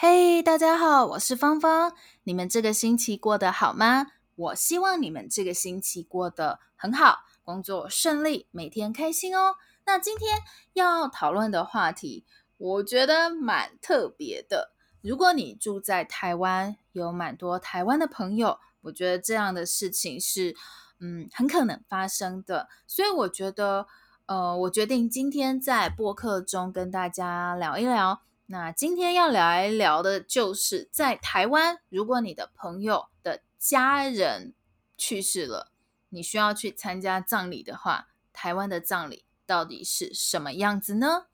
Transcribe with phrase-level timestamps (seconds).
[0.00, 1.92] 嘿大家好，我是芳芳。
[2.22, 4.06] 你们这个星期过得好吗？
[4.36, 9.56] 我希望你们这个星期过得很好，工作顺利，每天开心哦。
[9.86, 10.38] 那今天
[10.74, 12.24] 要讨论的话题，
[12.58, 14.70] 我觉得蛮特别的。
[15.02, 20.54] 如果你住在台湾，有蛮多台湾的朋友，我觉得这样的事情是，
[21.00, 22.68] 嗯，很可能发生的。
[22.86, 23.88] 所以我觉得，
[24.26, 28.22] 呃，我决定今天在播客中跟大家聊一聊。
[28.50, 34.54] 那今天要聊一聊的，就是在台湾，如果你的朋友的家人
[34.96, 35.70] 去世了，
[36.08, 41.26] 你需要去参加葬礼的话，台湾的葬礼到底是什么样子呢？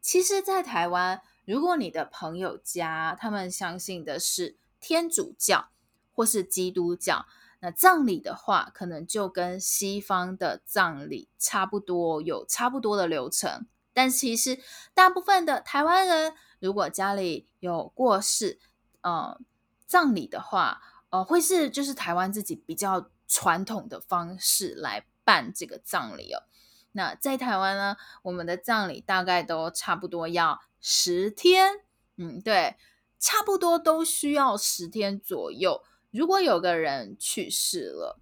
[0.00, 5.70] 其实，在台湾，如果你的朋友家他们相信的是天主教
[6.12, 7.26] 或是基督教，
[7.58, 13.66] 那葬礼的话，可能就跟西方的葬礼差不多，有差不多的流程。
[13.92, 14.58] 但其实，
[14.94, 18.60] 大部分的台湾人，如果家里有过世，
[19.00, 19.40] 呃，
[19.84, 20.80] 葬礼的话，
[21.10, 26.44] 呃，会是就是台湾自己比较传统的方式来办这个葬礼哦。
[26.92, 31.80] 那在台湾呢，我们的葬礼大概都差不多要十天，
[32.16, 32.76] 嗯，对，
[33.18, 35.82] 差不多都需要十天左右。
[36.12, 38.20] 如果有个人去世了，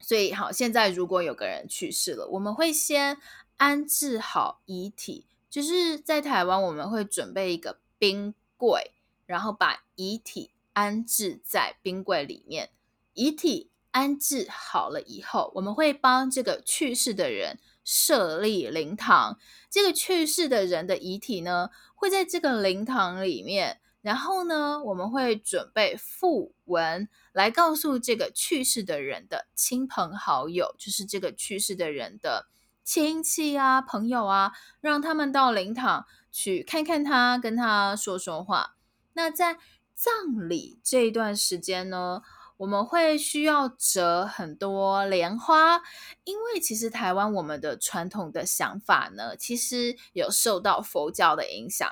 [0.00, 3.18] 所以好，现在如果有个人去世了，我们会先
[3.56, 5.24] 安置好遗体。
[5.50, 8.92] 就是在台湾，我们会准备一个冰柜，
[9.24, 12.70] 然后把遗体安置在冰柜里面。
[13.14, 19.38] 遗体安置好了以后，我们会帮这个去世的人设立灵堂。
[19.70, 23.80] 这个去世的人的遗体呢，会在这个灵堂里面。
[24.02, 32.48] 然后呢，我们会准备訃闻来告诉这个去世的人的亲朋好友，就是这个去世的人的。
[32.88, 38.76] 亲戚啊，朋友啊，让他们到灵堂去看看他，跟他说说话。
[39.12, 39.58] 那在
[39.94, 42.22] 葬礼这一段时间呢，
[42.56, 45.82] 我们会需要折很多莲花，
[46.24, 51.86] 因为其实台湾我们的传统的想法呢，其实有受到佛教的影响。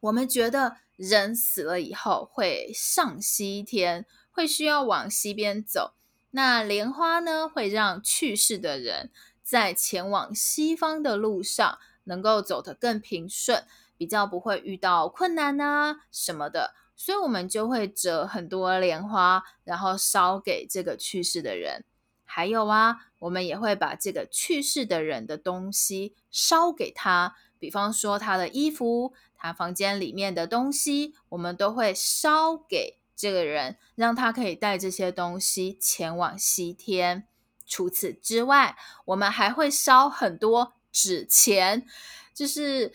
[0.00, 5.94] 我们觉得人死了以后会上西天，会需要往西边走。
[6.34, 9.10] 那莲花呢，会让去世的人。
[9.52, 13.66] 在前往西方的路上，能够走得更平顺，
[13.98, 21.84] 比较不会遇到困难啊什么的，所以我们就会折很多莲花，然后烧给这个去世的人。
[22.24, 37.28] 还有啊，我们也会把这个去世的人的东西烧给他，比方说他的衣服、他房间里面的东西，我们都会烧给这个人，让他可以带这些东西前往西天。
[37.72, 41.86] 除此之外，我们还会烧很多纸钱，
[42.34, 42.92] 就是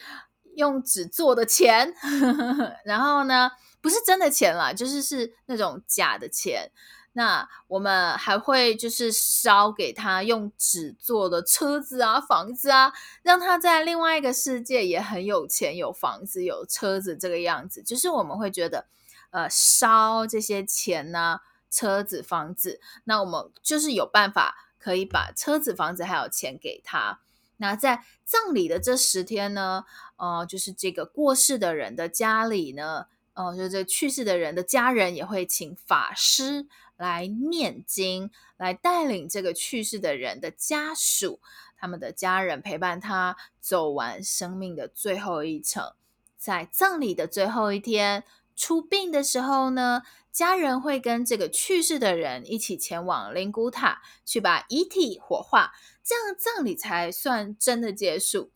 [0.53, 1.95] 用纸做的钱。
[2.85, 3.49] 然后呢，
[3.81, 6.71] 不是真的钱啦，就是是那种假的钱。
[7.13, 12.93] 那我们还会就是烧给他用纸做的车子啊、房子啊，
[13.23, 17.81] 让他在另外一个世界也很有钱，有房子、有车子这个样子。
[17.81, 18.85] 就是我们会觉得，
[19.31, 21.39] 呃，烧这些钱呢、
[21.71, 24.66] 车子、房子，那我们就是有办法。
[24.87, 27.19] 可以把车子、房子还有钱给他。
[27.57, 29.83] 那在葬礼的这十天呢，
[30.15, 41.41] 呃，就是这个过世的人的家里呢，呃，就这去世的人的家人也会请法师来念经，来带领这个去世的人的家属，
[41.75, 45.91] 他们的家人陪伴他走完生命的最后一程。
[46.37, 48.23] 在葬礼的最后一天，
[48.57, 50.01] 出殡的时候呢，
[50.31, 55.71] 家人会跟这个去世的人一起前往灵骨塔，去把遗体火化，
[56.03, 58.51] 这样葬礼才算真的结束。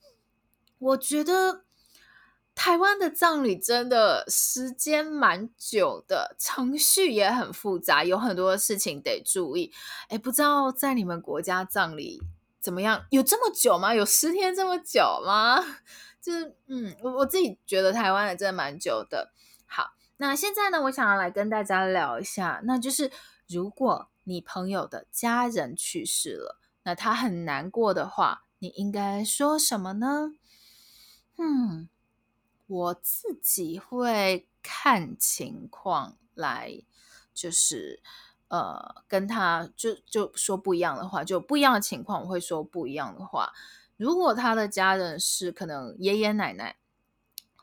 [0.79, 1.63] 我觉得
[2.55, 9.71] 台湾的葬礼真的时间蛮久的，程序也很复杂，有很多事情得注意。
[10.09, 12.19] 诶，不知道在你们国家葬礼
[12.59, 13.05] 怎么样？
[13.11, 13.93] 有这么久吗？
[13.93, 15.63] 有十天这么久吗？
[16.21, 19.31] 就是，嗯，我我自己觉得台湾的真的蛮久的。
[19.71, 19.93] 好。
[20.17, 23.09] 那现在呢，我想要来跟大家聊一下，那就是
[23.47, 30.33] 如果你朋友的家人去世了，那他很难过的话，你应该说什么呢？
[31.37, 31.89] 嗯，
[32.67, 36.83] 我自己会看情况来，
[37.33, 38.03] 就是
[38.49, 43.51] 呃，跟他就就说不一样的话，就不一样的情况，我会说不一样的话。
[43.97, 46.75] 如果他的家人是可能爷爷奶奶，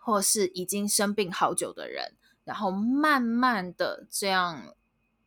[0.08, 2.14] 或是已经生病好久的人。
[2.44, 4.74] 然后慢慢的这样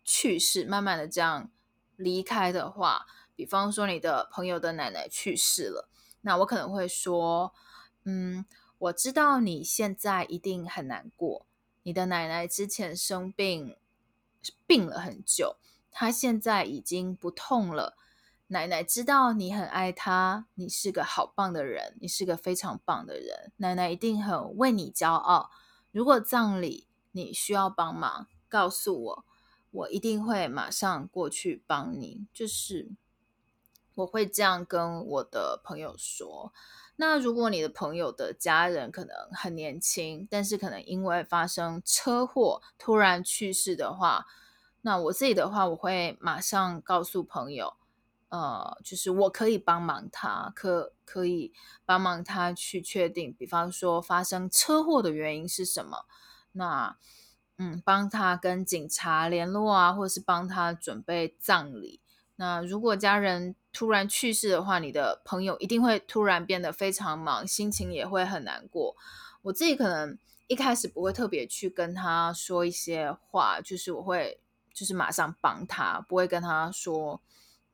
[0.03, 1.51] 去世，慢慢的这样
[1.95, 3.05] 离开的话，
[3.35, 5.87] 比方说你的朋友的奶奶去世了，
[6.21, 7.53] 那我可能会说，
[8.05, 8.43] 嗯，
[8.79, 11.45] 我知道你现在一定很难过，
[11.83, 13.77] 你的奶奶之前生病，
[14.65, 15.57] 病了很久，
[15.91, 17.95] 她现在已经不痛了。
[18.51, 23.53] 奶奶知道你很爱她，你是个好棒的人，你是个非常棒的人。
[23.55, 25.49] 奶奶一定很为你骄傲。
[25.93, 29.25] 如果葬礼你需要帮忙，告诉我，
[29.71, 32.27] 我一定会马上过去帮你。
[32.33, 32.91] 就是
[33.95, 36.51] 我会这样跟我的朋友说。
[36.97, 44.25] 那如果你的朋友的家人可能很年轻，但是可能因为发生车祸突然去世的话，
[44.81, 47.77] 那我自己的话，我会马上告诉朋友，
[48.31, 51.53] 呃，就是我可以帮忙他，可可以
[51.85, 56.05] 帮忙他去确定，比方说发生车祸的原因是什么，
[56.53, 56.97] 那
[57.57, 61.99] 嗯，帮他跟警察联络啊，或者是帮他准备葬礼。
[62.37, 68.95] 那如果家人突然去世的话，你的朋友一定会突然变得非常忙，心情也会很难过。
[69.43, 70.17] 我自己可能
[70.47, 74.39] 一开始不会特别去跟他说一些话，就是我会
[74.73, 77.21] 就是马上帮他，不会跟他说，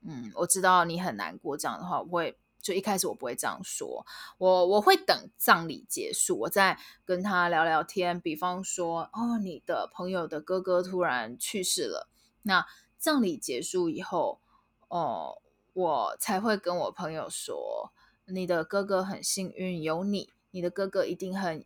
[0.08, 4.06] 嗯，我知道你很难过这样的话，我会就一开始我不会这样说，
[4.40, 8.20] 我我会等葬礼结束，我再跟他聊聊天。
[8.20, 12.10] 比方说，哦，你的朋友的哥哥突然去世了，
[12.42, 12.66] 那
[12.98, 14.40] 葬礼结束以后。
[14.90, 15.42] 哦，
[15.74, 17.92] 我才会跟我朋友说，
[18.26, 21.66] 你的哥哥很幸运有你，你的哥哥一定很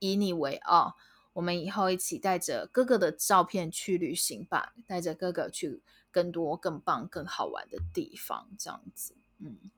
[0.00, 0.94] 以你为傲。
[1.38, 5.80] 我们以后一起带着哥哥的照片去旅行吧，带着哥哥去
[6.10, 9.14] 更多、更棒、更好玩的地方，这样子。
[9.38, 9.70] 嗯，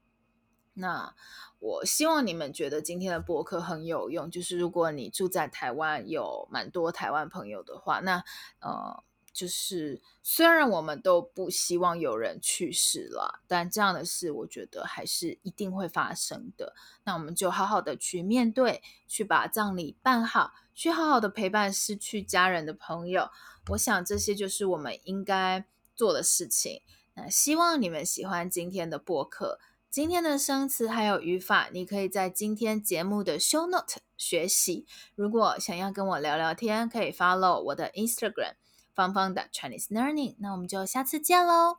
[0.73, 1.15] 那
[1.59, 4.31] 我希望你们觉得今天的播客很有用。
[4.31, 8.25] 就是如果你住在台湾，有蛮多台湾朋友的话，那
[8.61, 9.05] 呃。
[9.32, 16.75] 就是虽然我们都不希望有人去世了，但这样的事我觉得还是一定会发生的。
[17.05, 23.31] 那我们就好好的去面对，去把葬礼办好，去好好的陪伴失去家人的朋友。
[23.71, 26.83] 我想这些就是我们应该做的事情。
[27.15, 34.87] 那希望你们喜欢今天的播客，今天的生词还有语法，你可以在今天节目的 show note 学习。
[35.15, 38.55] 如果想要跟我聊聊天，可以 follow 我的 Instagram。
[39.00, 41.79] 芳芳的 Chinese Learning，那我们就下次见喽。